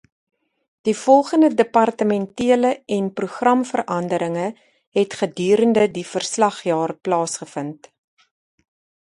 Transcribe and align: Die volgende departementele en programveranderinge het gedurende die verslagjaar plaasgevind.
Die 0.87 0.93
volgende 1.01 1.53
departementele 1.53 2.81
en 2.85 3.11
programveranderinge 3.19 4.47
het 5.01 5.13
gedurende 5.21 5.85
die 5.99 6.05
verslagjaar 6.17 6.95
plaasgevind. 6.95 7.91